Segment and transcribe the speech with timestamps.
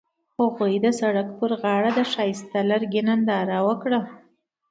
[0.39, 4.01] هغوی د سړک پر غاړه د ښایسته لرګی ننداره وکړه.